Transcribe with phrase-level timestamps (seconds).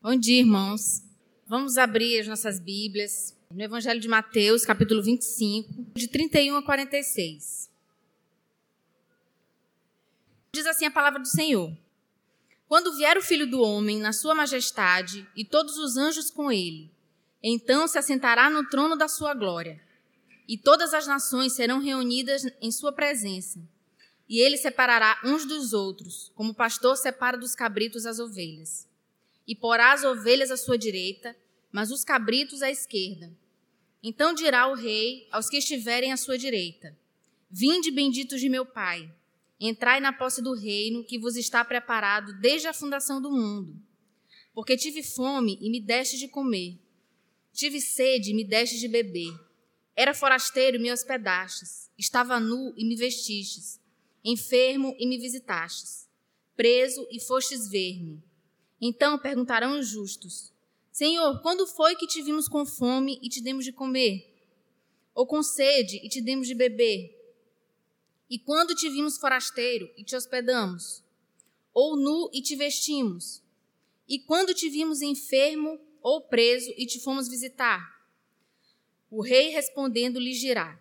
[0.00, 1.02] Bom dia, irmãos.
[1.44, 7.68] Vamos abrir as nossas Bíblias no Evangelho de Mateus, capítulo 25, de 31 a 46.
[10.54, 11.76] Diz assim a palavra do Senhor:
[12.68, 16.92] Quando vier o Filho do Homem na sua majestade e todos os anjos com ele,
[17.42, 19.82] então se assentará no trono da sua glória,
[20.46, 23.60] e todas as nações serão reunidas em sua presença.
[24.28, 28.87] E ele separará uns dos outros, como o pastor separa dos cabritos as ovelhas
[29.48, 31.34] e porá as ovelhas à sua direita,
[31.72, 33.34] mas os cabritos à esquerda.
[34.02, 36.94] Então dirá o rei aos que estiverem à sua direita:
[37.50, 39.10] Vinde benditos de meu Pai,
[39.58, 43.74] entrai na posse do reino que vos está preparado desde a fundação do mundo.
[44.52, 46.78] Porque tive fome e me deste de comer,
[47.52, 49.32] tive sede e me deste de beber.
[49.96, 53.80] Era forasteiro e me hospedastes, estava nu e me vestistes,
[54.22, 56.06] enfermo e me visitastes,
[56.54, 58.27] preso e fostes ver-me.
[58.80, 60.52] Então perguntarão os justos:
[60.92, 64.34] Senhor, quando foi que te vimos com fome e te demos de comer?
[65.14, 67.14] Ou com sede e te demos de beber?
[68.30, 71.02] E quando te vimos forasteiro e te hospedamos?
[71.72, 73.42] Ou nu e te vestimos?
[74.08, 77.98] E quando te vimos enfermo ou preso e te fomos visitar?
[79.10, 80.78] O rei respondendo lhes dirá: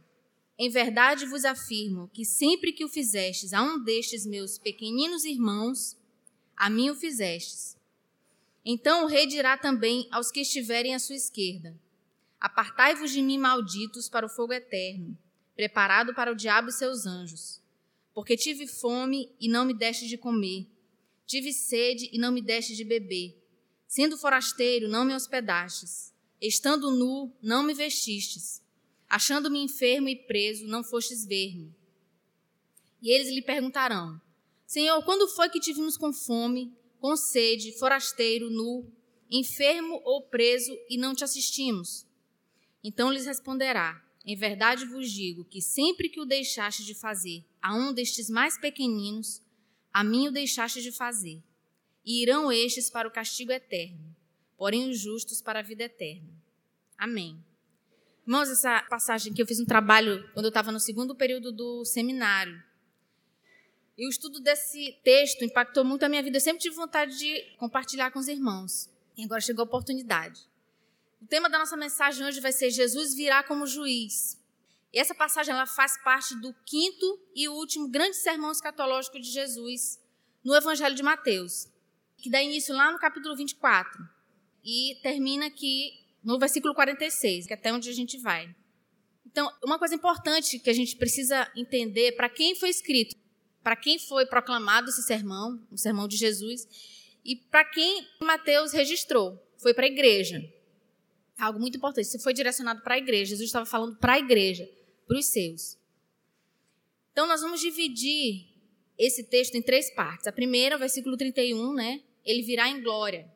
[0.57, 5.95] Em verdade vos afirmo que sempre que o fizestes a um destes meus pequeninos irmãos,
[6.55, 7.76] a mim o fizestes.
[8.69, 11.73] Então o rei dirá também aos que estiverem à sua esquerda:
[12.37, 15.17] Apartai-vos de mim, malditos, para o fogo eterno,
[15.55, 17.61] preparado para o diabo e seus anjos.
[18.13, 20.67] Porque tive fome e não me deste de comer,
[21.25, 23.41] tive sede e não me deste de beber,
[23.87, 28.61] sendo forasteiro, não me hospedastes, estando nu, não me vestistes,
[29.07, 31.73] achando-me enfermo e preso, não fostes ver-me.
[33.01, 34.19] E eles lhe perguntarão:
[34.65, 36.75] Senhor, quando foi que te vimos com fome?
[36.99, 38.91] Com sede, forasteiro, nu,
[39.29, 42.05] enfermo ou preso e não te assistimos?
[42.83, 47.75] Então lhes responderá: Em verdade vos digo que sempre que o deixaste de fazer a
[47.75, 49.41] um destes mais pequeninos,
[49.93, 51.41] a mim o deixaste de fazer.
[52.05, 54.15] E irão estes para o castigo eterno,
[54.55, 56.33] porém os justos para a vida eterna.
[56.97, 57.43] Amém.
[58.25, 61.85] Irmãos, essa passagem que eu fiz um trabalho quando eu estava no segundo período do
[61.85, 62.61] seminário.
[63.97, 66.37] E o estudo desse texto impactou muito a minha vida.
[66.37, 68.89] Eu sempre tive vontade de compartilhar com os irmãos.
[69.17, 70.47] E agora chegou a oportunidade.
[71.19, 74.37] O tema da nossa mensagem hoje vai ser Jesus virá como juiz.
[74.93, 79.99] E essa passagem ela faz parte do quinto e último grande sermão escatológico de Jesus
[80.43, 81.67] no Evangelho de Mateus,
[82.17, 83.91] que dá início lá no capítulo 24
[84.63, 88.55] e termina aqui no versículo 46, que é até onde a gente vai.
[89.25, 93.15] Então, uma coisa importante que a gente precisa entender para quem foi escrito
[93.67, 96.65] para quem foi proclamado esse sermão, o sermão de Jesus,
[97.25, 100.41] e para quem Mateus registrou, foi para a igreja.
[101.37, 103.31] Algo muito importante, isso foi direcionado para a igreja.
[103.31, 104.65] Jesus estava falando para a igreja,
[105.05, 105.77] para os seus.
[107.11, 108.47] Então nós vamos dividir
[108.97, 110.27] esse texto em três partes.
[110.27, 112.01] A primeira, o versículo 31, né?
[112.23, 113.29] Ele virá em glória.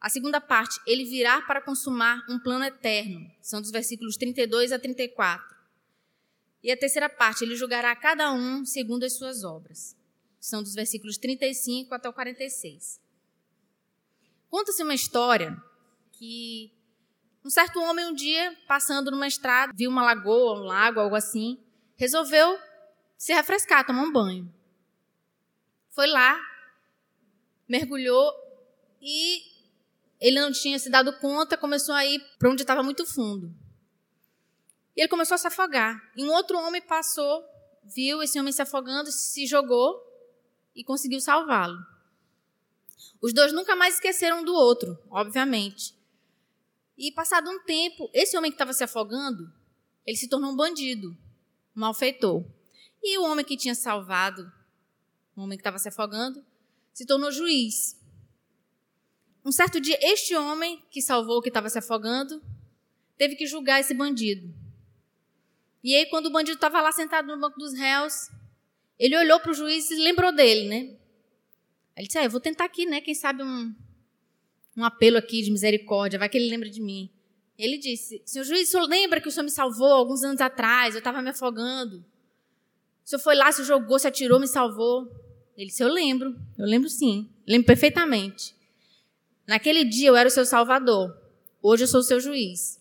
[0.00, 3.30] A segunda parte, ele virá para consumar um plano eterno.
[3.40, 5.61] São dos versículos 32 a 34.
[6.62, 9.96] E a terceira parte, ele julgará cada um segundo as suas obras.
[10.38, 13.00] São dos versículos 35 até o 46.
[14.48, 15.56] Conta-se uma história
[16.12, 16.72] que
[17.44, 21.58] um certo homem um dia, passando numa estrada, viu uma lagoa, um lago, algo assim,
[21.96, 22.58] resolveu
[23.18, 24.52] se refrescar, tomar um banho.
[25.90, 26.40] Foi lá,
[27.68, 28.32] mergulhou
[29.00, 29.42] e
[30.20, 33.52] ele não tinha se dado conta, começou a ir para onde estava muito fundo.
[34.96, 36.00] E ele começou a se afogar.
[36.16, 37.44] E um outro homem passou,
[37.82, 40.00] viu esse homem se afogando, se jogou
[40.74, 41.78] e conseguiu salvá-lo.
[43.20, 45.94] Os dois nunca mais esqueceram um do outro, obviamente.
[46.98, 49.52] E passado um tempo, esse homem que estava se afogando,
[50.04, 51.16] ele se tornou um bandido,
[51.76, 52.44] um malfeitor.
[53.02, 54.50] E o homem que tinha salvado,
[55.36, 56.44] o homem que estava se afogando,
[56.92, 57.98] se tornou juiz.
[59.44, 62.42] Um certo dia, este homem que salvou que estava se afogando,
[63.16, 64.61] teve que julgar esse bandido.
[65.82, 68.30] E aí, quando o bandido estava lá sentado no banco dos réus,
[68.98, 70.96] ele olhou para o juiz e lembrou dele, né?
[71.96, 73.00] Ele disse: ah, Eu vou tentar aqui, né?
[73.00, 73.74] Quem sabe um,
[74.76, 77.10] um apelo aqui de misericórdia, vai que ele lembra de mim.
[77.58, 80.94] Ele disse: Senhor juiz, o senhor lembra que o senhor me salvou alguns anos atrás?
[80.94, 82.04] Eu estava me afogando.
[83.04, 85.10] O senhor foi lá, se jogou, se atirou, me salvou.
[85.56, 88.54] Ele disse: Eu lembro, eu lembro sim, lembro perfeitamente.
[89.48, 91.12] Naquele dia eu era o seu salvador,
[91.60, 92.80] hoje eu sou o seu juiz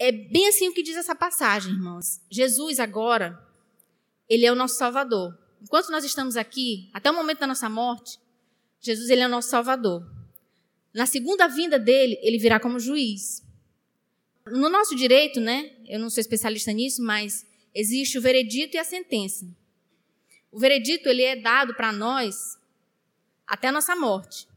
[0.00, 2.22] é bem assim o que diz essa passagem, irmãos.
[2.30, 3.38] Jesus agora,
[4.26, 5.38] ele é o nosso Salvador.
[5.60, 8.18] Enquanto nós estamos aqui, até o momento da nossa morte,
[8.80, 10.02] Jesus ele é o nosso Salvador.
[10.94, 13.46] Na segunda vinda dele, ele virá como juiz.
[14.46, 15.70] No nosso direito, né?
[15.86, 19.46] Eu não sou especialista nisso, mas existe o veredito e a sentença.
[20.50, 22.58] O veredito ele é dado para nós
[23.46, 24.48] até a nossa morte.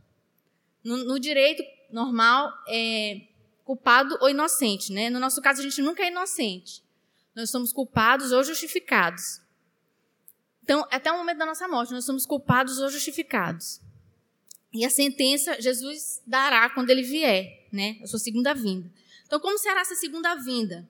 [0.81, 1.62] No, no, direito
[1.92, 3.32] normal, é
[3.63, 5.10] culpado ou inocente, né?
[5.10, 6.83] No nosso caso, a gente nunca é inocente.
[7.36, 9.42] Nós somos culpados ou justificados.
[10.63, 13.81] Então, até o momento da nossa morte, nós somos culpados ou justificados.
[14.74, 18.00] E a sentença Jesus dará quando ele vier, né?
[18.01, 18.89] A sua segunda vinda.
[19.25, 20.88] Então, como será essa segunda vinda?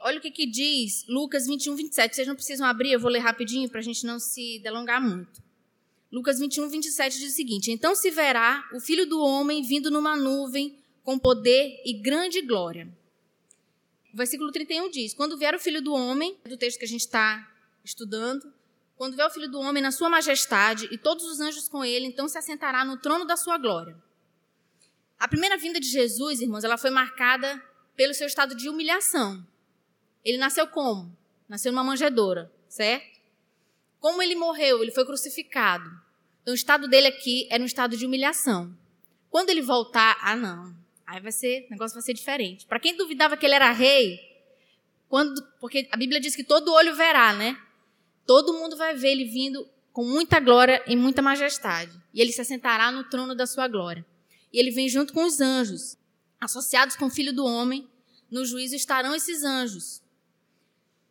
[0.00, 2.14] Olha o que, que diz Lucas 21, 27.
[2.14, 5.42] Vocês não precisam abrir, eu vou ler rapidinho para a gente não se delongar muito.
[6.10, 10.16] Lucas 21, 27 diz o seguinte: Então se verá o filho do homem vindo numa
[10.16, 12.88] nuvem com poder e grande glória.
[14.12, 17.02] O versículo 31 diz: Quando vier o filho do homem, do texto que a gente
[17.02, 17.48] está
[17.84, 18.52] estudando,
[18.96, 22.06] quando vier o filho do homem na sua majestade e todos os anjos com ele,
[22.06, 23.96] então se assentará no trono da sua glória.
[25.18, 27.62] A primeira vinda de Jesus, irmãos, ela foi marcada
[27.96, 29.46] pelo seu estado de humilhação.
[30.24, 31.16] Ele nasceu como?
[31.48, 33.20] Nasceu numa manjedoura, certo?
[33.98, 34.82] Como ele morreu?
[34.82, 35.84] Ele foi crucificado.
[36.42, 38.74] Então, o estado dele aqui era um estado de humilhação.
[39.30, 40.74] Quando ele voltar, ah, não.
[41.10, 42.64] Aí vai ser, o negócio vai ser diferente.
[42.66, 44.20] Para quem duvidava que ele era rei,
[45.08, 47.60] quando, porque a Bíblia diz que todo olho verá, né?
[48.24, 51.90] Todo mundo vai ver ele vindo com muita glória e muita majestade.
[52.14, 54.06] E ele se assentará no trono da sua glória.
[54.52, 55.98] E ele vem junto com os anjos,
[56.40, 57.88] associados com o filho do homem.
[58.30, 60.00] No juízo estarão esses anjos.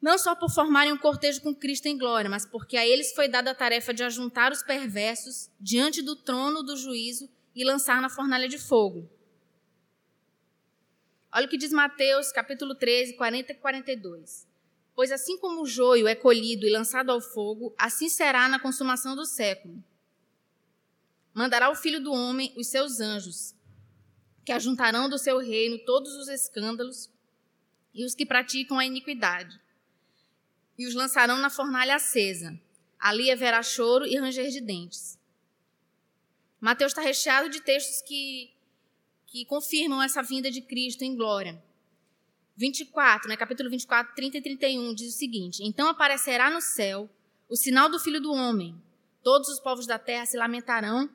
[0.02, 3.28] Não só por formarem um cortejo com Cristo em glória, mas porque a eles foi
[3.28, 8.08] dada a tarefa de ajuntar os perversos diante do trono do juízo e lançar na
[8.08, 9.19] fornalha de fogo.
[11.32, 14.48] Olha o que diz Mateus, capítulo 13, 40 e 42.
[14.96, 19.16] Pois assim como o joio é colhido e lançado ao fogo, assim será na consumação
[19.16, 19.84] do século.
[21.34, 23.56] Mandará o Filho do Homem os seus anjos,
[24.44, 27.10] que ajuntarão do seu reino todos os escândalos
[27.94, 29.60] e os que praticam a iniquidade
[30.80, 32.58] e os lançarão na fornalha acesa.
[32.98, 35.20] Ali haverá choro e ranger de dentes.
[36.60, 38.50] Mateus está recheado de textos que,
[39.32, 41.62] que confirmam essa vinda de Cristo em glória.
[42.58, 47.10] 24, né, capítulo 24, 30 e 31, diz o seguinte: Então aparecerá no céu
[47.48, 48.76] o sinal do Filho do Homem.
[49.24, 51.10] Todos os povos da terra se lamentarão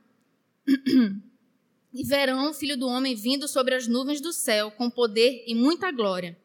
[1.93, 5.55] e verão o Filho do Homem vindo sobre as nuvens do céu com poder e
[5.55, 6.39] muita glória.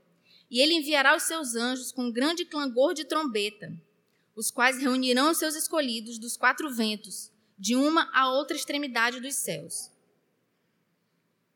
[0.49, 3.71] E ele enviará os seus anjos com grande clangor de trombeta,
[4.35, 9.35] os quais reunirão os seus escolhidos dos quatro ventos, de uma a outra extremidade dos
[9.35, 9.91] céus.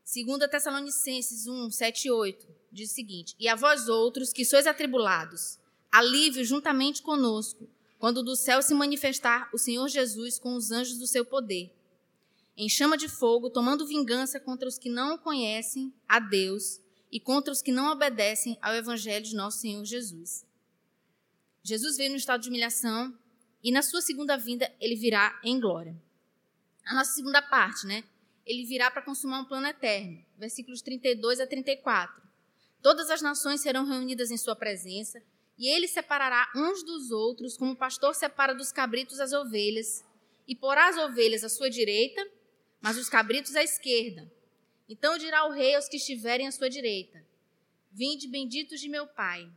[0.03, 4.67] Segundo Tessalonicenses 1, 7 e 8, diz o seguinte: E a vós outros, que sois
[4.67, 5.57] atribulados,
[5.91, 11.07] alívio juntamente conosco, quando do céu se manifestar o Senhor Jesus com os anjos do
[11.07, 11.73] seu poder,
[12.57, 17.53] em chama de fogo, tomando vingança contra os que não conhecem a Deus e contra
[17.53, 20.45] os que não obedecem ao evangelho de nosso Senhor Jesus.
[21.63, 23.17] Jesus veio no estado de humilhação
[23.63, 25.95] e na sua segunda vinda ele virá em glória.
[26.85, 28.03] A nossa segunda parte, né?
[28.45, 30.23] Ele virá para consumar um plano eterno.
[30.37, 32.21] Versículos 32 a 34.
[32.81, 35.23] Todas as nações serão reunidas em sua presença,
[35.57, 40.03] e ele separará uns dos outros, como o pastor separa dos cabritos as ovelhas,
[40.47, 42.21] e porá as ovelhas à sua direita,
[42.81, 44.29] mas os cabritos à esquerda.
[44.89, 47.25] Então dirá o rei aos que estiverem à sua direita:
[47.91, 49.49] Vinde benditos de meu Pai.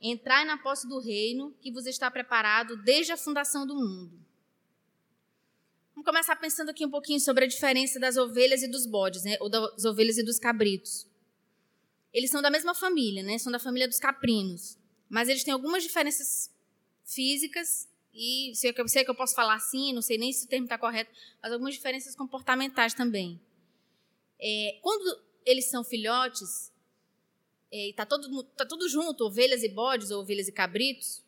[0.00, 4.18] Entrai na posse do reino que vos está preparado desde a fundação do mundo.
[6.00, 9.36] Vamos começar pensando aqui um pouquinho sobre a diferença das ovelhas e dos bodes, né?
[9.38, 11.06] ou das ovelhas e dos cabritos.
[12.10, 13.36] Eles são da mesma família, né?
[13.36, 14.78] São da família dos caprinos.
[15.10, 16.50] Mas eles têm algumas diferenças
[17.04, 20.48] físicas e sei que, sei que eu posso falar assim, não sei nem se o
[20.48, 23.38] termo está correto, mas algumas diferenças comportamentais também.
[24.40, 26.72] É, quando eles são filhotes,
[27.70, 31.22] é, e está todo, tá tudo junto, ovelhas e bodes, ou ovelhas e cabritos,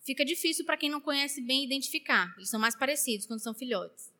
[0.00, 2.32] fica difícil para quem não conhece bem identificar.
[2.38, 4.13] Eles são mais parecidos quando são filhotes.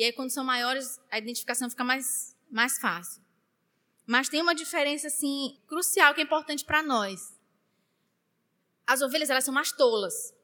[0.00, 3.22] E aí, quando são maiores, a identificação fica mais, mais fácil.
[4.06, 7.38] Mas tem uma diferença assim crucial que é importante para nós.
[8.86, 10.34] As ovelhas elas são mais tolas.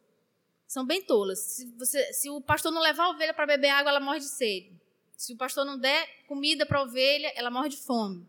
[0.66, 1.38] São bem tolas.
[1.38, 4.28] Se, você, se o pastor não levar a ovelha para beber água, ela morre de
[4.28, 4.78] sede.
[5.16, 8.28] Se o pastor não der comida para a ovelha, ela morre de fome.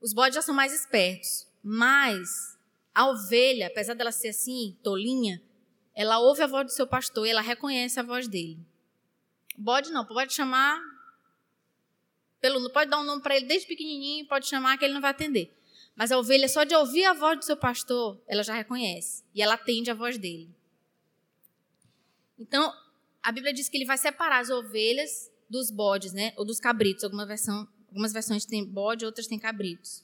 [0.00, 2.58] Os bodes já são mais espertos, mas
[2.92, 5.40] a ovelha, apesar dela ser assim, tolinha,
[5.94, 8.71] ela ouve a voz do seu pastor e ela reconhece a voz dele.
[9.56, 10.80] Bode não, pode chamar
[12.40, 15.12] pelo, pode dar um nome para ele desde pequenininho, pode chamar que ele não vai
[15.12, 15.56] atender.
[15.94, 19.42] Mas a ovelha, só de ouvir a voz do seu pastor, ela já reconhece e
[19.42, 20.50] ela atende a voz dele.
[22.38, 22.72] Então,
[23.22, 26.32] a Bíblia diz que ele vai separar as ovelhas dos bodes, né?
[26.36, 27.04] Ou dos cabritos.
[27.04, 30.02] Alguma versão, algumas versões têm bode, outras têm cabritos.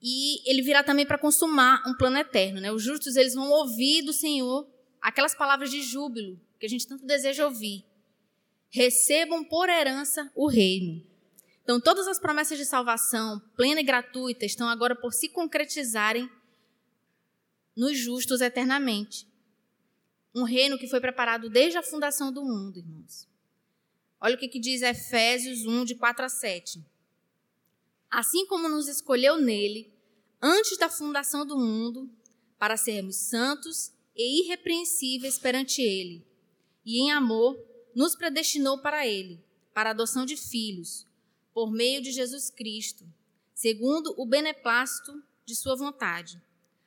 [0.00, 2.70] E ele virá também para consumar um plano eterno, né?
[2.70, 4.68] Os justos eles vão ouvir do Senhor
[5.00, 7.84] aquelas palavras de júbilo que a gente tanto deseja ouvir.
[8.74, 11.00] Recebam por herança o reino.
[11.62, 16.28] Então, todas as promessas de salvação, plena e gratuita, estão agora por se concretizarem
[17.76, 19.28] nos justos eternamente.
[20.34, 23.28] Um reino que foi preparado desde a fundação do mundo, irmãos.
[24.20, 26.84] Olha o que, que diz Efésios 1, de 4 a 7.
[28.10, 29.88] Assim como nos escolheu nele,
[30.42, 32.10] antes da fundação do mundo,
[32.58, 36.26] para sermos santos e irrepreensíveis perante ele,
[36.84, 37.56] e em amor
[37.94, 41.06] nos predestinou para ele, para a adoção de filhos,
[41.52, 43.06] por meio de Jesus Cristo,
[43.54, 46.40] segundo o beneplácito de sua vontade,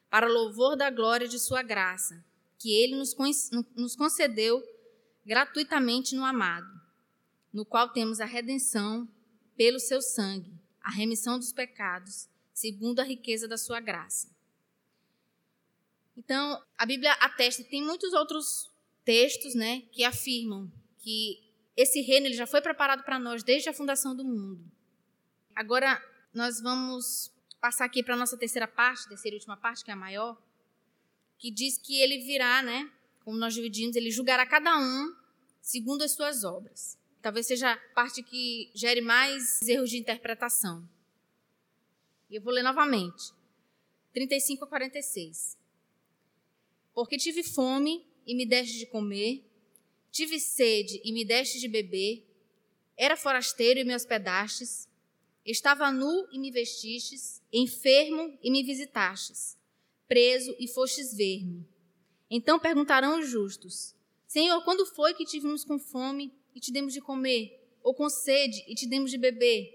[0.09, 2.23] para louvor da glória de sua graça,
[2.57, 4.63] que ele nos concedeu
[5.25, 6.69] gratuitamente no amado,
[7.53, 9.07] no qual temos a redenção
[9.55, 14.29] pelo seu sangue, a remissão dos pecados, segundo a riqueza da sua graça.
[16.15, 18.71] Então, a Bíblia atesta, tem muitos outros
[19.05, 20.71] textos, né, que afirmam
[21.07, 21.41] que
[21.77, 24.69] esse reino ele já foi preparado para nós desde a fundação do mundo.
[25.55, 29.89] Agora, nós vamos passar aqui para a nossa terceira parte, terceira e última parte, que
[29.89, 30.37] é a maior,
[31.37, 32.91] que diz que ele virá, né?
[33.23, 35.15] Como nós dividimos, ele julgará cada um
[35.61, 36.99] segundo as suas obras.
[37.21, 40.85] Talvez seja a parte que gere mais erros de interpretação.
[42.29, 43.31] E eu vou ler novamente.
[44.11, 45.57] 35 a 46.
[46.93, 49.47] Porque tive fome e me deste de comer,
[50.17, 52.25] tive sede e me deste de beber,
[52.97, 54.87] era forasteiro e me hospedastes,
[55.45, 59.57] estava nu e me vestistes, enfermo e me visitastes
[60.07, 61.67] preso e fostes ver-me.
[62.29, 63.93] Então perguntarão os justos:
[64.25, 67.53] Senhor, quando foi que tivemos com fome e te demos de comer?
[67.83, 69.73] Ou com sede e te demos de beber?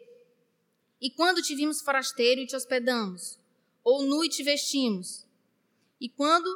[1.00, 3.38] E quando te vimos forasteiro e te hospedamos?
[3.82, 5.26] Ou nu e te vestimos?
[6.00, 6.48] E quando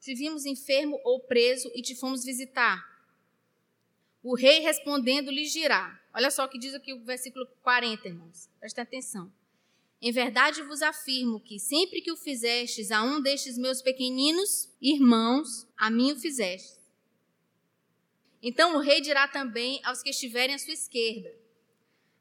[0.00, 2.89] te vimos enfermo ou preso e te fomos visitar?
[4.22, 5.98] O rei respondendo lhe dirá.
[6.12, 8.50] Olha só o que diz aqui o versículo 40, irmãos.
[8.58, 9.32] Prestem atenção.
[10.02, 15.66] Em verdade vos afirmo que sempre que o fizestes a um destes meus pequeninos irmãos,
[15.76, 16.80] a mim o fizestes.
[18.42, 21.30] Então o rei dirá também aos que estiverem à sua esquerda: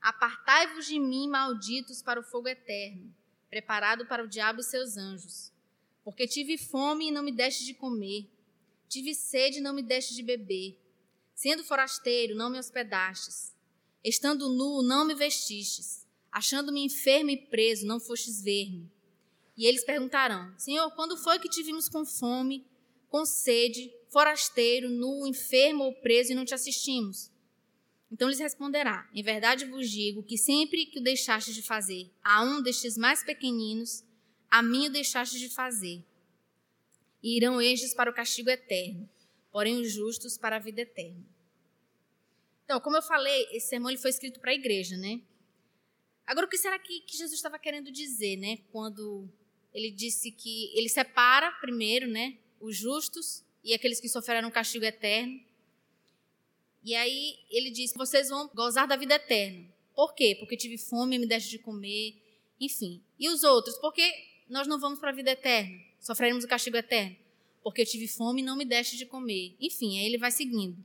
[0.01, 3.13] Apartai-vos de mim, malditos, para o fogo eterno,
[3.49, 5.51] preparado para o diabo e seus anjos.
[6.03, 8.29] Porque tive fome e não me deste de comer,
[8.89, 10.77] tive sede e não me deste de beber,
[11.41, 13.55] sendo forasteiro, não me hospedastes,
[14.03, 15.99] estando nu, não me vestistes
[16.31, 18.89] Achando-me enfermo e preso, não fostes ver-me.
[19.57, 22.65] E eles perguntarão: Senhor, quando foi que te vimos com fome,
[23.09, 27.31] com sede, forasteiro, nu, enfermo ou preso e não te assistimos?
[28.11, 32.43] Então lhes responderá: Em verdade vos digo que sempre que o deixastes de fazer a
[32.43, 34.03] um destes mais pequeninos,
[34.49, 36.03] a mim o deixastes de fazer.
[37.21, 39.09] E irão estes para o castigo eterno,
[39.51, 41.25] porém os justos para a vida eterna.
[42.63, 45.21] Então, como eu falei, esse sermão ele foi escrito para a igreja, né?
[46.25, 48.59] Agora, o que será que, que Jesus estava querendo dizer, né?
[48.71, 49.27] Quando
[49.73, 52.37] ele disse que ele separa primeiro, né?
[52.59, 55.39] Os justos e aqueles que sofreram um castigo eterno.
[56.83, 59.67] E aí ele disse: vocês vão gozar da vida eterna.
[59.95, 60.35] Por quê?
[60.39, 62.15] Porque tive fome e me deste de comer.
[62.59, 63.03] Enfim.
[63.17, 63.77] E os outros?
[63.79, 64.03] Porque
[64.47, 65.77] nós não vamos para a vida eterna.
[65.99, 67.15] Sofreremos o castigo eterno.
[67.63, 69.55] Porque eu tive fome e não me deste de comer.
[69.59, 70.77] Enfim, aí ele vai seguindo.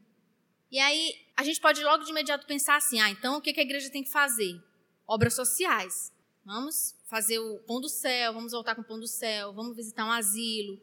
[0.71, 3.62] E aí a gente pode logo de imediato pensar assim: ah, então o que a
[3.62, 4.61] igreja tem que fazer?
[5.07, 6.12] obras sociais.
[6.45, 10.04] Vamos fazer o pão do céu, vamos voltar com o pão do céu, vamos visitar
[10.04, 10.78] um asilo.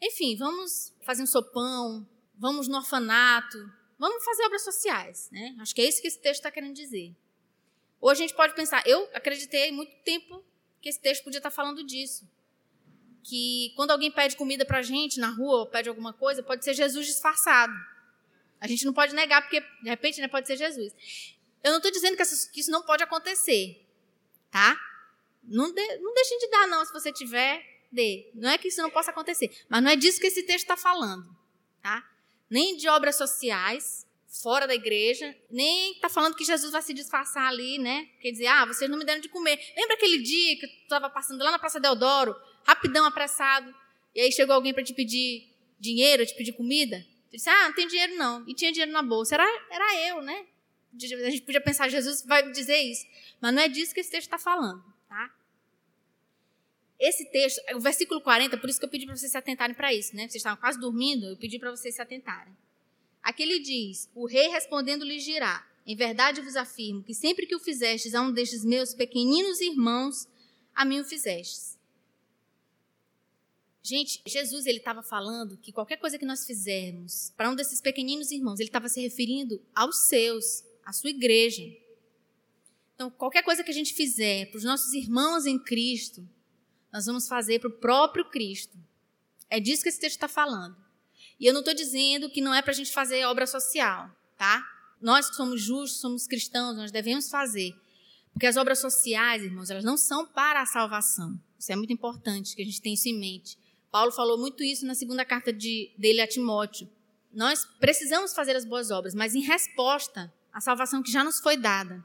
[0.00, 3.58] Enfim, vamos fazer um sopão, vamos no orfanato,
[3.98, 5.28] vamos fazer obras sociais.
[5.32, 5.56] Né?
[5.60, 7.14] Acho que é isso que esse texto está querendo dizer.
[8.00, 10.44] Ou a gente pode pensar, eu acreditei muito tempo
[10.80, 12.28] que esse texto podia estar falando disso.
[13.22, 16.64] Que quando alguém pede comida para a gente na rua ou pede alguma coisa, pode
[16.64, 17.72] ser Jesus disfarçado.
[18.60, 20.92] A gente não pode negar, porque de repente né, pode ser Jesus.
[21.64, 23.84] Eu não estou dizendo que, isso não pode acontecer,
[24.50, 24.76] tá?
[25.42, 27.60] Não, de, não deixem de dar, não, se você tiver,
[27.90, 28.30] dê.
[28.34, 30.76] Não é que isso não possa acontecer, mas não é disso que esse texto está
[30.76, 31.28] falando,
[31.82, 32.08] tá?
[32.48, 34.06] Nem de obras sociais,
[34.40, 38.08] fora da igreja, nem está falando que Jesus vai se disfarçar ali, né?
[38.20, 39.58] Quer dizer, ah, vocês não me deram de comer.
[39.76, 42.34] Lembra aquele dia que eu estava passando lá na Praça Deodoro,
[42.66, 43.74] rapidão, apressado,
[44.14, 47.04] e aí chegou alguém para te pedir dinheiro, te pedir comida?
[47.30, 48.46] Tu disse, ah, não tem dinheiro não.
[48.46, 49.34] E tinha dinheiro na bolsa.
[49.34, 50.46] Era, era eu, né?
[50.94, 53.06] a gente podia pensar, Jesus vai dizer isso.
[53.40, 54.84] Mas não é disso que esse texto está falando.
[55.08, 55.34] Tá?
[57.00, 59.92] Esse texto, o versículo 40, por isso que eu pedi para vocês se atentarem para
[59.94, 60.14] isso.
[60.14, 60.22] Né?
[60.22, 62.54] Vocês estavam quase dormindo, eu pedi para vocês se atentarem.
[63.22, 67.56] Aqui ele diz: O rei respondendo lhe dirá: Em verdade vos afirmo que sempre que
[67.56, 70.28] o fizestes a um destes meus pequeninos irmãos,
[70.74, 71.71] a mim o fizestes.
[73.82, 78.30] Gente, Jesus ele estava falando que qualquer coisa que nós fizermos para um desses pequeninos
[78.30, 81.64] irmãos, ele estava se referindo aos seus, à sua igreja.
[82.94, 86.28] Então, qualquer coisa que a gente fizer para os nossos irmãos em Cristo,
[86.92, 88.78] nós vamos fazer para o próprio Cristo.
[89.50, 90.76] É disso que esse texto está falando.
[91.40, 94.08] E eu não estou dizendo que não é para a gente fazer obra social,
[94.38, 94.64] tá?
[95.00, 97.74] Nós que somos justos, somos cristãos, nós devemos fazer.
[98.32, 101.36] Porque as obras sociais, irmãos, elas não são para a salvação.
[101.58, 103.58] Isso é muito importante que a gente tenha isso em mente.
[103.92, 106.88] Paulo falou muito isso na segunda carta de, dele a Timóteo.
[107.30, 111.58] Nós precisamos fazer as boas obras, mas em resposta à salvação que já nos foi
[111.58, 112.02] dada.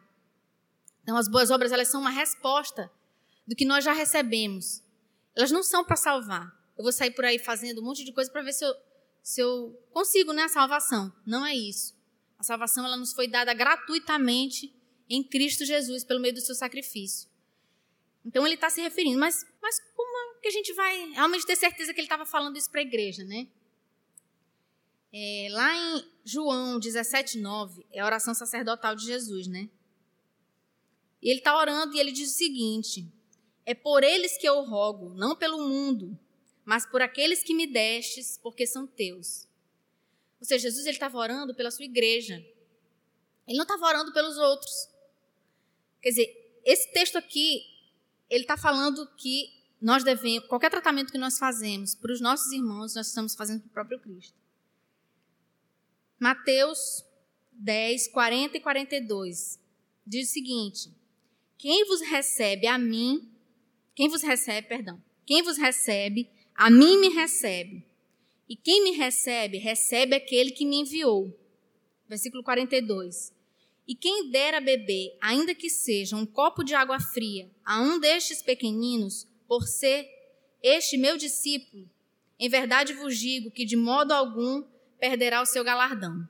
[1.01, 2.91] Então, as boas obras, elas são uma resposta
[3.47, 4.83] do que nós já recebemos.
[5.33, 6.53] Elas não são para salvar.
[6.77, 8.75] Eu vou sair por aí fazendo um monte de coisa para ver se eu,
[9.23, 11.13] se eu consigo né, a salvação.
[11.25, 11.95] Não é isso.
[12.37, 14.75] A salvação ela nos foi dada gratuitamente
[15.09, 17.29] em Cristo Jesus, pelo meio do seu sacrifício.
[18.25, 21.93] Então ele está se referindo, mas, mas como que a gente vai realmente ter certeza
[21.93, 23.47] que ele estava falando isso para a igreja, né?
[25.13, 29.69] É, lá em João 17,9 é a oração sacerdotal de Jesus, né?
[31.21, 33.07] E ele está orando e ele diz o seguinte:
[33.65, 36.17] É por eles que eu rogo, não pelo mundo,
[36.65, 39.47] mas por aqueles que me destes, porque são teus.
[40.39, 42.35] Ou seja, Jesus estava orando pela sua igreja.
[43.47, 44.89] Ele não estava orando pelos outros.
[46.01, 47.65] Quer dizer, esse texto aqui,
[48.29, 52.95] ele está falando que nós devemos, qualquer tratamento que nós fazemos para os nossos irmãos,
[52.95, 54.35] nós estamos fazendo para o próprio Cristo.
[56.19, 57.05] Mateus
[57.51, 59.59] 10, 40 e 42
[60.05, 60.91] diz o seguinte:
[61.57, 63.31] Quem vos recebe a mim,
[63.93, 67.85] quem vos recebe, perdão, quem vos recebe, a mim me recebe.
[68.49, 71.37] E quem me recebe, recebe aquele que me enviou.
[72.07, 73.33] Versículo 42.
[73.85, 78.41] E quem dera beber, ainda que seja um copo de água fria, a um destes
[78.41, 80.07] pequeninos, por ser
[80.61, 81.89] este meu discípulo,
[82.39, 84.63] em verdade vos digo que de modo algum
[84.99, 86.27] perderá o seu galardão.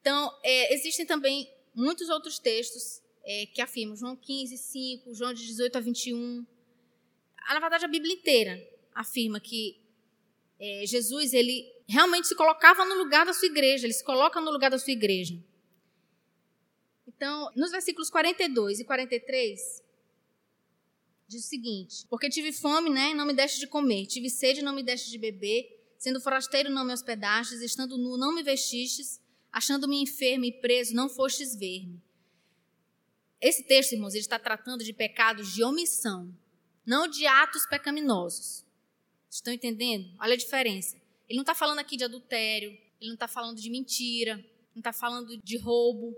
[0.00, 5.44] Então, é, existem também muitos outros textos é, que afirmam, João 15, 5, João de
[5.44, 6.46] 18 a 21.
[7.48, 9.80] Na verdade, a Bíblia inteira afirma que
[10.60, 14.50] é, Jesus ele realmente se colocava no lugar da sua igreja, ele se coloca no
[14.50, 15.36] lugar da sua igreja.
[17.06, 19.82] Então, nos versículos 42 e 43,
[21.28, 24.74] diz o seguinte: Porque tive fome, né, não me deste de comer, tive sede, não
[24.74, 29.20] me deste de beber, sendo forasteiro, não me hospedastes, estando nu, não me vestistes,
[29.52, 32.00] achando-me enfermo e preso, não fostes ver-me.
[33.40, 36.34] Esse texto, irmãos, ele está tratando de pecados de omissão,
[36.84, 38.64] não de atos pecaminosos.
[39.30, 40.14] Estão entendendo?
[40.18, 40.96] Olha a diferença.
[41.28, 44.36] Ele não está falando aqui de adultério, ele não está falando de mentira,
[44.74, 46.16] não está falando de roubo.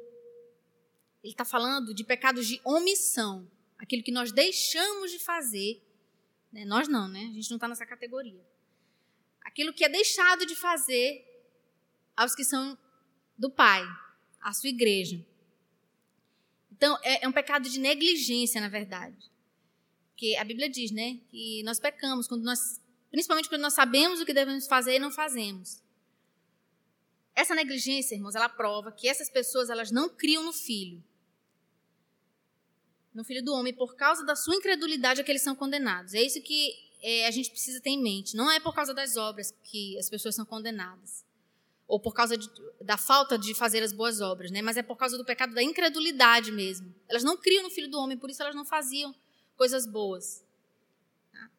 [1.22, 5.82] Ele está falando de pecados de omissão, aquilo que nós deixamos de fazer.
[6.52, 6.64] Né?
[6.64, 7.28] Nós não, né?
[7.30, 8.44] A gente não está nessa categoria.
[9.42, 11.24] Aquilo que é deixado de fazer
[12.16, 12.76] aos que são
[13.36, 13.82] do Pai,
[14.40, 15.24] a sua igreja.
[16.72, 19.16] Então, é, é um pecado de negligência, na verdade.
[20.10, 24.26] Porque a Bíblia diz, né, que nós pecamos quando nós Principalmente quando nós sabemos o
[24.26, 25.82] que devemos fazer e não fazemos.
[27.34, 31.02] Essa negligência, irmãos, ela prova que essas pessoas elas não criam no filho.
[33.14, 36.14] No filho do homem, por causa da sua incredulidade é que eles são condenados.
[36.14, 38.36] É isso que é, a gente precisa ter em mente.
[38.36, 41.24] Não é por causa das obras que as pessoas são condenadas.
[41.86, 42.48] Ou por causa de,
[42.82, 44.60] da falta de fazer as boas obras, né?
[44.60, 46.94] mas é por causa do pecado da incredulidade mesmo.
[47.08, 49.14] Elas não criam no filho do homem, por isso elas não faziam
[49.56, 50.44] coisas boas.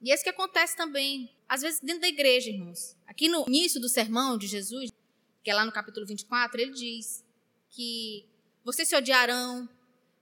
[0.01, 2.95] E é isso que acontece também, às vezes, dentro da igreja, irmãos.
[3.07, 4.91] Aqui no início do sermão de Jesus,
[5.43, 7.25] que é lá no capítulo 24, ele diz
[7.69, 8.25] que
[8.63, 9.67] vocês se odiarão,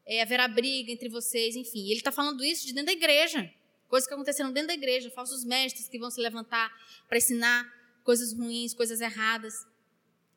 [0.08, 1.86] é, haverá briga entre vocês, enfim.
[1.86, 3.52] Ele está falando isso de dentro da igreja.
[3.88, 6.72] Coisas que aconteceram dentro da igreja, falsos mestres que vão se levantar
[7.08, 7.72] para ensinar
[8.04, 9.54] coisas ruins, coisas erradas.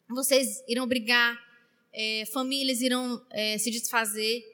[0.09, 1.41] Vocês irão brigar,
[1.93, 4.45] é, famílias irão é, se desfazer.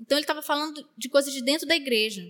[0.00, 2.22] Então ele estava falando de coisas de dentro da igreja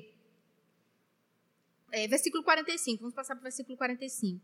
[1.92, 4.40] é, versículo 45, vamos passar para o versículo 45.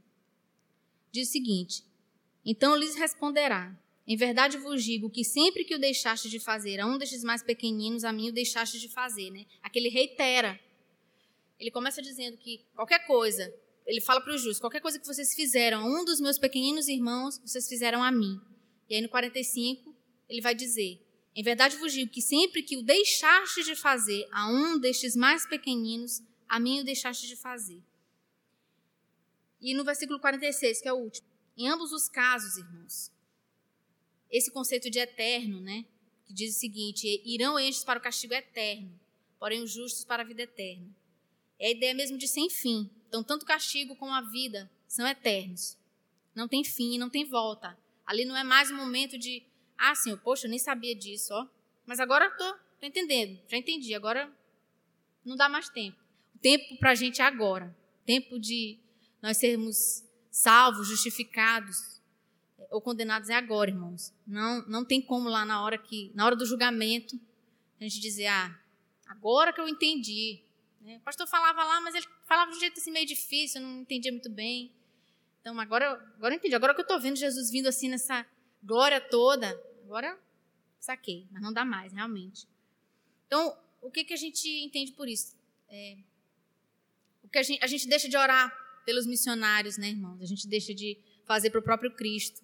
[1.10, 1.82] Diz o seguinte:
[2.44, 3.74] Então lhes responderá:
[4.08, 7.42] Em verdade vos digo que sempre que o deixaste de fazer a um destes mais
[7.42, 9.30] pequeninos, a mim o deixaste de fazer.
[9.30, 9.44] Né?
[9.62, 10.58] Aqui ele reitera.
[11.60, 15.34] Ele começa dizendo que qualquer coisa, ele fala para os justos: qualquer coisa que vocês
[15.34, 18.40] fizeram a um dos meus pequeninos irmãos, vocês fizeram a mim.
[18.88, 19.94] E aí no 45,
[20.26, 24.50] ele vai dizer: Em verdade vos digo que sempre que o deixaste de fazer a
[24.50, 27.82] um destes mais pequeninos, a mim o deixaste de fazer.
[29.60, 31.28] E no versículo 46, que é o último.
[31.58, 33.10] Em ambos os casos, irmãos,
[34.30, 35.84] esse conceito de eterno, né?
[36.26, 38.98] Que diz o seguinte: irão estes para o castigo eterno,
[39.38, 40.88] porém os justos para a vida eterna.
[41.58, 42.90] É a ideia mesmo de sem fim.
[43.08, 45.76] Então, tanto o castigo como a vida são eternos.
[46.34, 47.76] Não tem fim, não tem volta.
[48.06, 49.42] Ali não é mais um momento de,
[49.76, 51.46] ah, Senhor, poxa, eu nem sabia disso, ó.
[51.84, 53.94] Mas agora tô, tô entendendo, já entendi.
[53.94, 54.30] Agora
[55.24, 55.98] não dá mais tempo.
[56.34, 57.76] O tempo para a gente é agora.
[58.06, 58.78] Tempo de
[59.20, 61.97] nós sermos salvos, justificados
[62.70, 64.12] ou condenados é agora, irmãos.
[64.26, 67.18] Não, não tem como lá na hora que, na hora do julgamento,
[67.80, 68.58] a gente dizer, ah,
[69.06, 70.42] agora que eu entendi.
[70.80, 70.96] Né?
[70.96, 73.80] O pastor falava lá, mas ele falava de um jeito assim meio difícil, eu não
[73.80, 74.72] entendia muito bem.
[75.40, 76.54] Então agora, agora eu entendi.
[76.54, 78.26] Agora que eu estou vendo Jesus vindo assim nessa
[78.62, 79.48] glória toda,
[79.84, 80.18] agora
[80.78, 82.46] saquei, mas não dá mais, realmente.
[83.26, 85.36] Então, o que, que a gente entende por isso?
[85.68, 85.98] É,
[87.22, 88.52] o que a gente, a gente deixa de orar
[88.84, 90.20] pelos missionários, né, irmãos?
[90.20, 92.42] A gente deixa de fazer para o próprio Cristo.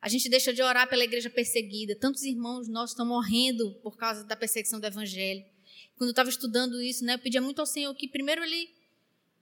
[0.00, 1.94] A gente deixa de orar pela igreja perseguida.
[1.94, 5.44] Tantos irmãos nossos estão morrendo por causa da perseguição do evangelho.
[5.96, 8.70] Quando eu estava estudando isso, né, eu pedia muito ao Senhor que primeiro ele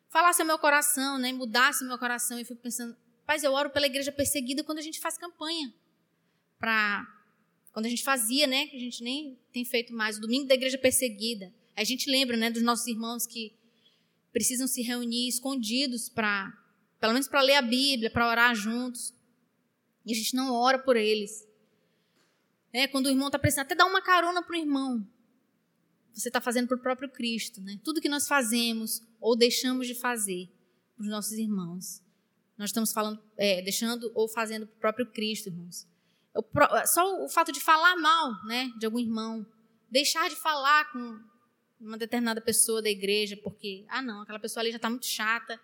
[0.09, 2.41] falasse ao meu coração, né, mudasse meu coração.
[2.41, 5.73] E fui pensando, Paz, eu oro pela igreja perseguida quando a gente faz campanha.
[6.59, 7.07] Pra,
[7.73, 10.55] quando a gente fazia, né, que a gente nem tem feito mais, o domingo da
[10.55, 11.53] igreja perseguida.
[11.77, 13.55] A gente lembra, né, dos nossos irmãos que
[14.33, 16.53] precisam se reunir escondidos para,
[16.99, 19.13] pelo menos para ler a Bíblia, para orar juntos.
[20.09, 21.47] E a gente não ora por eles.
[22.73, 25.07] É, quando o irmão está precisando, até dar uma carona para o irmão.
[26.15, 27.61] Você está fazendo para o próprio Cristo.
[27.61, 27.79] Né?
[27.85, 30.51] Tudo que nós fazemos ou deixamos de fazer
[30.97, 32.03] para os nossos irmãos.
[32.57, 35.87] Nós estamos falando, é, deixando ou fazendo para o próprio Cristo, irmãos.
[36.87, 39.47] Só o fato de falar mal né, de algum irmão,
[39.91, 41.21] deixar de falar com
[41.79, 45.61] uma determinada pessoa da igreja, porque, ah, não, aquela pessoa ali já está muito chata,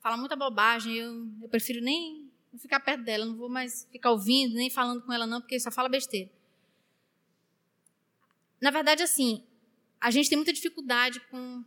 [0.00, 2.25] fala muita bobagem, eu, eu prefiro nem
[2.58, 5.70] ficar perto dela, não vou mais ficar ouvindo, nem falando com ela, não, porque só
[5.70, 6.30] fala besteira.
[8.60, 9.44] Na verdade, assim,
[10.00, 11.64] a gente tem muita dificuldade com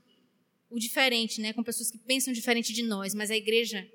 [0.70, 1.54] o diferente, né?
[1.54, 3.90] com pessoas que pensam diferente de nós, mas a igreja,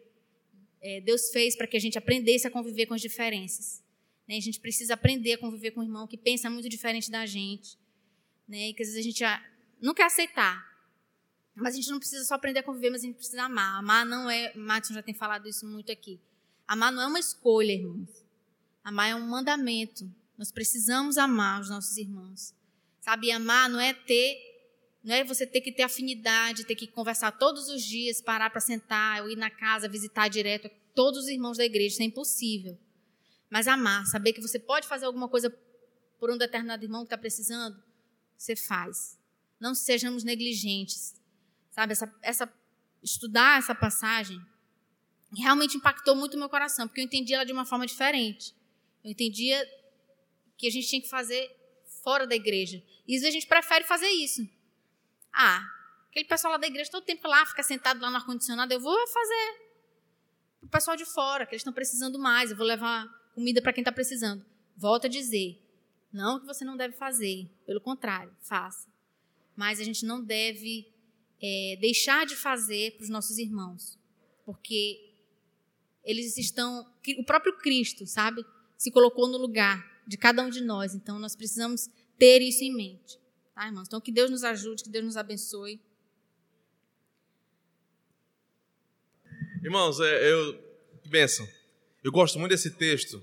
[0.81, 3.83] é, Deus fez para que a gente aprendesse a conviver com as diferenças.
[4.29, 4.37] Né?
[4.37, 7.79] A gente precisa aprender a conviver com um irmão que pensa muito diferente da gente.
[8.49, 8.71] Né?
[8.71, 9.23] E que às vezes a gente
[9.81, 10.75] não quer aceitar.
[11.55, 13.79] Mas a gente não precisa só aprender a conviver, mas a gente precisa amar.
[13.79, 14.53] Amar não é.
[14.57, 16.21] Matson já tem falado isso muito aqui.
[16.67, 18.25] Amar não é uma escolha, irmãos.
[18.83, 20.11] Amar é um mandamento.
[20.37, 22.55] Nós precisamos amar os nossos irmãos.
[23.01, 24.37] Sabe, amar não é ter.
[25.03, 28.61] Não é você ter que ter afinidade, ter que conversar todos os dias, parar para
[28.61, 31.95] sentar, ou ir na casa, visitar direto todos os irmãos da igreja.
[31.95, 32.79] Isso é impossível.
[33.51, 35.55] Mas amar, saber que você pode fazer alguma coisa
[36.19, 37.83] por um determinado irmão que está precisando,
[38.37, 39.19] você faz
[39.65, 41.15] não sejamos negligentes.
[41.71, 42.53] Sabe, essa, essa,
[43.03, 44.39] estudar essa passagem
[45.41, 48.55] realmente impactou muito o meu coração, porque eu entendi ela de uma forma diferente.
[49.03, 49.67] Eu entendia
[50.57, 51.51] que a gente tinha que fazer
[52.03, 52.83] fora da igreja.
[53.07, 54.49] E às vezes a gente prefere fazer isso.
[55.33, 55.67] Ah,
[56.09, 59.07] aquele pessoal lá da igreja todo tempo lá, fica sentado lá no ar-condicionado, eu vou
[59.09, 59.65] fazer.
[60.63, 63.83] O pessoal de fora, que eles estão precisando mais, eu vou levar comida para quem
[63.83, 64.45] está precisando.
[64.77, 65.61] Volto a dizer,
[66.13, 68.95] não que você não deve fazer, pelo contrário, faça
[69.57, 70.89] mas a gente não deve
[71.41, 73.99] é, deixar de fazer para os nossos irmãos,
[74.45, 75.14] porque
[76.05, 76.87] eles estão.
[77.19, 78.45] O próprio Cristo, sabe?
[78.77, 81.89] Se colocou no lugar de cada um de nós, então nós precisamos
[82.19, 83.19] ter isso em mente,
[83.55, 83.87] tá, irmãos?
[83.87, 85.81] Então que Deus nos ajude, que Deus nos abençoe.
[89.63, 90.63] Irmãos, é, eu.
[91.03, 91.49] Que bênção.
[92.03, 93.23] Eu gosto muito desse texto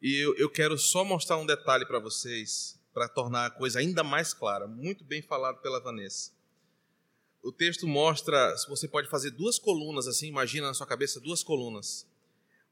[0.00, 4.02] e eu, eu quero só mostrar um detalhe para vocês para tornar a coisa ainda
[4.04, 4.66] mais clara.
[4.66, 6.32] Muito bem falado pela Vanessa.
[7.42, 11.42] O texto mostra, se você pode fazer duas colunas assim, imagina na sua cabeça duas
[11.42, 12.06] colunas.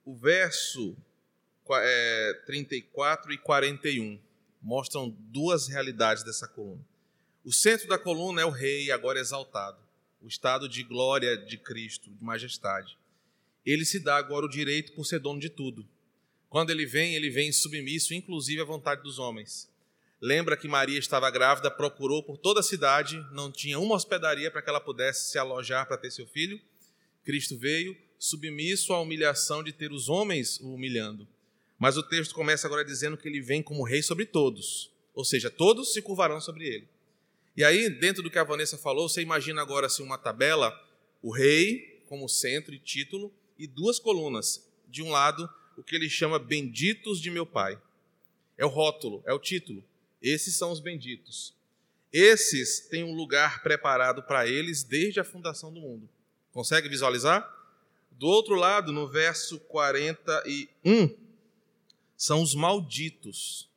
[0.05, 0.97] O verso
[1.73, 4.21] é, 34 e 41
[4.63, 6.85] mostram duas realidades dessa coluna.
[7.45, 9.79] O centro da coluna é o rei, agora exaltado,
[10.21, 12.99] o estado de glória de Cristo, de majestade.
[13.65, 15.89] Ele se dá agora o direito por ser dono de tudo.
[16.49, 19.70] Quando ele vem, ele vem submisso, inclusive à vontade dos homens.
[20.21, 24.61] Lembra que Maria estava grávida, procurou por toda a cidade, não tinha uma hospedaria para
[24.61, 26.61] que ela pudesse se alojar para ter seu filho.
[27.25, 31.27] Cristo veio, submisso à humilhação de ter os homens o humilhando.
[31.79, 35.49] Mas o texto começa agora dizendo que ele vem como rei sobre todos, ou seja,
[35.51, 36.89] todos se curvarão sobre ele.
[37.57, 40.71] E aí, dentro do que a Vanessa falou, você imagina agora assim uma tabela,
[41.23, 44.69] o rei como centro e título e duas colunas.
[44.87, 47.81] De um lado, o que ele chama benditos de meu pai.
[48.59, 49.83] É o rótulo, é o título.
[50.23, 51.55] Esses são os benditos.
[52.13, 56.09] Esses têm um lugar preparado para eles desde a fundação do mundo.
[56.53, 57.49] Consegue visualizar?
[58.11, 61.17] Do outro lado, no verso 41,
[62.17, 63.71] são os malditos.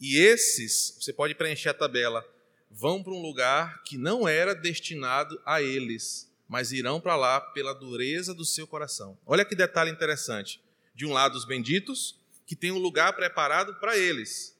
[0.00, 2.26] E esses, você pode preencher a tabela,
[2.70, 7.72] vão para um lugar que não era destinado a eles, mas irão para lá pela
[7.72, 9.16] dureza do seu coração.
[9.24, 10.60] Olha que detalhe interessante.
[10.94, 14.51] De um lado, os benditos, que têm um lugar preparado para eles.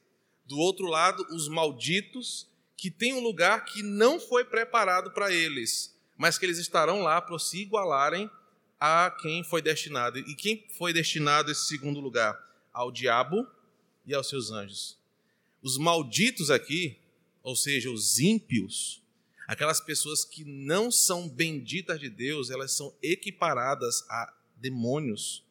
[0.45, 5.97] Do outro lado, os malditos, que têm um lugar que não foi preparado para eles,
[6.17, 8.29] mas que eles estarão lá para se igualarem
[8.79, 10.19] a quem foi destinado.
[10.19, 12.37] E quem foi destinado esse segundo lugar?
[12.73, 13.47] Ao diabo
[14.05, 14.97] e aos seus anjos.
[15.61, 16.99] Os malditos aqui,
[17.41, 19.01] ou seja, os ímpios,
[19.47, 25.45] aquelas pessoas que não são benditas de Deus, elas são equiparadas a demônios,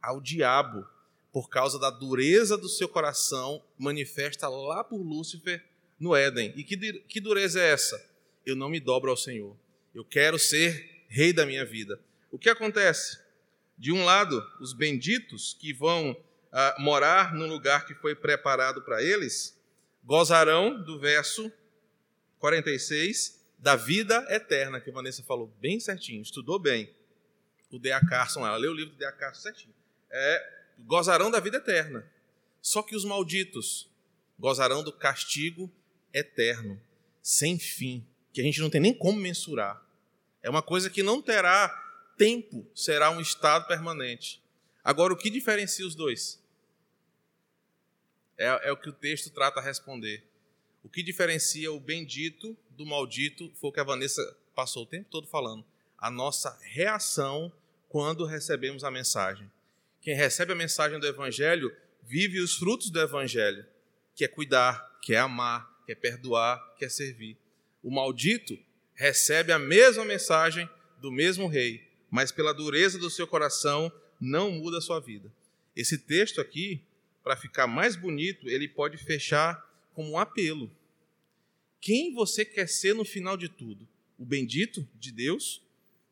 [0.00, 0.86] ao diabo,
[1.32, 5.64] por causa da dureza do seu coração manifesta lá por Lúcifer
[5.98, 6.52] no Éden.
[6.56, 6.76] E que,
[7.08, 8.04] que dureza é essa?
[8.44, 9.56] Eu não me dobro ao Senhor.
[9.94, 12.00] Eu quero ser rei da minha vida.
[12.30, 13.18] O que acontece?
[13.76, 16.16] De um lado, os benditos que vão
[16.52, 19.58] ah, morar no lugar que foi preparado para eles,
[20.04, 21.52] gozarão do verso
[22.38, 26.90] 46 da vida eterna, que a Vanessa falou bem certinho, estudou bem.
[27.70, 28.00] O D.A.
[28.00, 29.12] Carson, ela leu o livro do D.A.
[29.12, 29.74] Carson certinho.
[30.10, 32.10] É, gozarão da vida eterna.
[32.60, 33.88] Só que os malditos
[34.38, 35.70] gozarão do castigo
[36.12, 36.80] eterno,
[37.22, 39.84] sem fim, que a gente não tem nem como mensurar.
[40.42, 41.68] É uma coisa que não terá
[42.16, 44.42] tempo, será um estado permanente.
[44.82, 46.42] Agora, o que diferencia os dois?
[48.36, 50.24] É, é o que o texto trata a responder.
[50.82, 55.08] O que diferencia o bendito do maldito foi o que a Vanessa passou o tempo
[55.10, 55.64] todo falando.
[55.98, 57.52] A nossa reação
[57.88, 59.50] quando recebemos a mensagem.
[60.00, 63.64] Quem recebe a mensagem do Evangelho vive os frutos do Evangelho,
[64.14, 67.36] que é cuidar, que é amar, que é perdoar, que é servir.
[67.82, 68.58] O maldito
[68.94, 70.68] recebe a mesma mensagem
[71.00, 75.32] do mesmo rei, mas pela dureza do seu coração não muda a sua vida.
[75.76, 76.82] Esse texto aqui,
[77.22, 80.70] para ficar mais bonito, ele pode fechar como um apelo.
[81.80, 83.86] Quem você quer ser no final de tudo?
[84.18, 85.62] O bendito de Deus,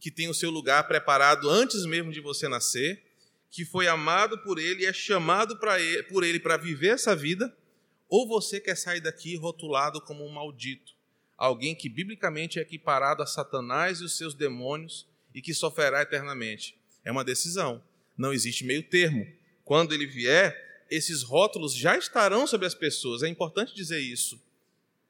[0.00, 3.02] que tem o seu lugar preparado antes mesmo de você nascer,
[3.50, 7.54] que foi amado por ele e é chamado ele, por ele para viver essa vida,
[8.08, 10.92] ou você quer sair daqui rotulado como um maldito,
[11.36, 16.78] alguém que biblicamente é equiparado a Satanás e os seus demônios e que sofrerá eternamente.
[17.04, 17.82] É uma decisão,
[18.16, 19.26] não existe meio termo.
[19.64, 24.40] Quando ele vier, esses rótulos já estarão sobre as pessoas, é importante dizer isso.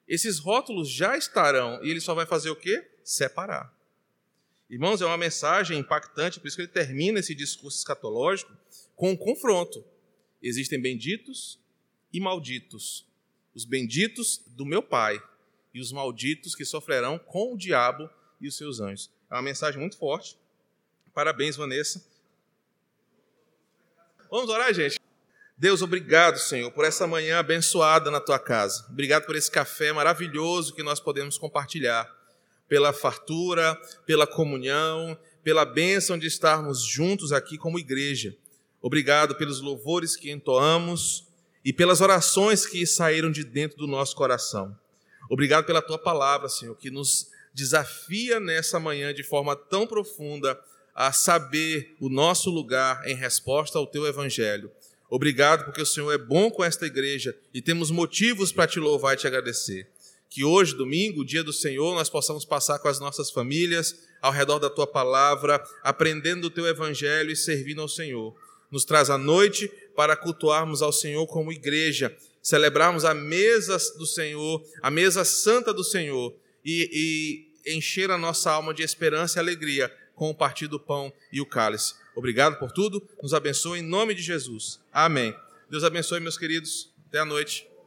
[0.07, 2.89] Esses rótulos já estarão e ele só vai fazer o quê?
[3.05, 3.73] Separar.
[4.71, 8.53] Irmãos, é uma mensagem impactante, por isso que ele termina esse discurso escatológico
[8.95, 9.83] com um confronto.
[10.43, 11.59] Existem benditos
[12.13, 13.07] e malditos.
[13.55, 15.21] Os benditos do meu Pai
[15.73, 19.11] e os malditos que sofrerão com o diabo e os seus anjos.
[19.31, 20.37] É uma mensagem muito forte.
[21.15, 22.05] Parabéns, Vanessa.
[24.31, 25.01] Vamos orar, gente?
[25.57, 28.87] Deus, obrigado, Senhor, por essa manhã abençoada na tua casa.
[28.91, 32.18] Obrigado por esse café maravilhoso que nós podemos compartilhar
[32.69, 38.37] pela fartura, pela comunhão, pela bênção de estarmos juntos aqui como igreja.
[38.81, 41.27] Obrigado pelos louvores que entoamos
[41.65, 44.77] e pelas orações que saíram de dentro do nosso coração.
[45.31, 50.59] Obrigado pela tua palavra, Senhor, que nos desafia nessa manhã de forma tão profunda
[50.95, 54.71] a saber o nosso lugar em resposta ao teu evangelho.
[55.11, 59.15] Obrigado porque o Senhor é bom com esta igreja e temos motivos para te louvar
[59.15, 59.91] e te agradecer
[60.31, 64.59] que hoje, domingo, dia do Senhor, nós possamos passar com as nossas famílias ao redor
[64.59, 68.35] da tua palavra, aprendendo o teu evangelho e servindo ao Senhor.
[68.71, 74.63] Nos traz a noite para cultuarmos ao Senhor como igreja, celebrarmos a mesa do Senhor,
[74.83, 79.93] a mesa santa do Senhor e, e encher a nossa alma de esperança e alegria
[80.15, 81.95] com o partir do pão e o cálice.
[82.15, 84.81] Obrigado por tudo, nos abençoe em nome de Jesus.
[84.93, 85.35] Amém.
[85.71, 86.93] Deus abençoe, meus queridos.
[87.09, 87.78] Até a noite.